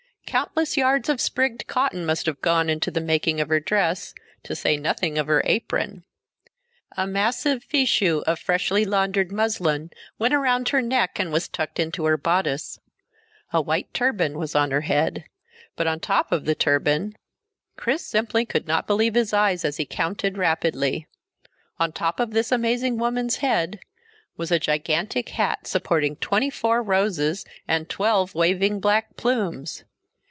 Countless 0.27 0.77
yards 0.77 1.09
of 1.09 1.19
sprigged 1.19 1.67
cotton 1.67 2.05
must 2.05 2.25
have 2.25 2.39
gone 2.39 2.69
into 2.69 2.89
the 2.89 3.01
making 3.01 3.41
of 3.41 3.49
her 3.49 3.59
dress, 3.59 4.15
to 4.43 4.55
say 4.55 4.77
nothing 4.77 5.17
of 5.17 5.27
her 5.27 5.41
apron. 5.43 6.05
A 6.95 7.05
massive 7.05 7.65
fichu 7.65 8.23
of 8.25 8.39
freshly 8.39 8.85
laundered 8.85 9.33
muslin 9.33 9.91
went 10.17 10.33
around 10.33 10.69
her 10.69 10.81
neck 10.81 11.19
and 11.19 11.33
was 11.33 11.49
tucked 11.49 11.81
into 11.81 12.05
her 12.05 12.15
bodice; 12.15 12.79
a 13.51 13.59
white 13.61 13.93
turban 13.93 14.37
was 14.37 14.55
on 14.55 14.71
her 14.71 14.79
head, 14.81 15.25
but 15.75 15.85
on 15.85 15.99
top 15.99 16.31
of 16.31 16.45
the 16.45 16.55
turban! 16.55 17.17
Chris 17.75 18.05
simply 18.05 18.45
could 18.45 18.69
not 18.69 18.87
believe 18.87 19.15
his 19.15 19.33
eyes 19.33 19.65
as 19.65 19.75
he 19.75 19.85
counted 19.85 20.37
rapidly. 20.37 21.07
On 21.77 21.91
top 21.91 22.21
of 22.21 22.31
this 22.31 22.53
amazing 22.53 22.97
woman's 22.97 23.37
head 23.37 23.81
was 24.37 24.49
a 24.49 24.59
gigantic 24.59 25.27
hat 25.27 25.67
supporting 25.67 26.15
twenty 26.15 26.49
four 26.49 26.81
roses 26.81 27.43
and 27.67 27.89
twelve 27.89 28.33
waving 28.33 28.79
black 28.79 29.17
plumes! 29.17 29.83